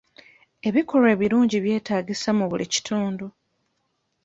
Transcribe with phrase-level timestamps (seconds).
[0.67, 3.25] Ebikolwa ebirungi byetaagisa mu buli kitundu.